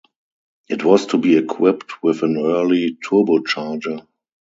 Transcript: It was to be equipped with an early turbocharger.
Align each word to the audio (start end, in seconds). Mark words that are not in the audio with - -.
It 0.67 0.83
was 0.83 1.05
to 1.05 1.19
be 1.19 1.37
equipped 1.37 2.01
with 2.01 2.23
an 2.23 2.35
early 2.35 2.97
turbocharger. 3.07 4.07